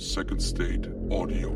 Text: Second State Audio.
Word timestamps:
Second 0.00 0.40
State 0.40 0.88
Audio. 1.10 1.50